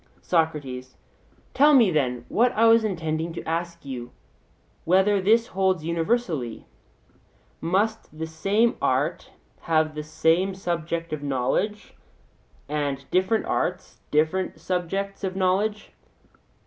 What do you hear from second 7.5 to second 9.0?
Must the same